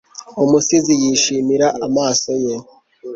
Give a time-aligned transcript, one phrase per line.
[0.43, 2.67] umusizi, yishimira amaso yawe